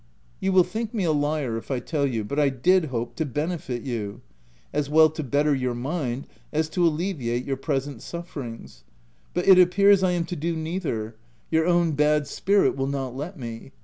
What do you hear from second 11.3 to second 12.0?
your OF WILDFELL HALL, 209 own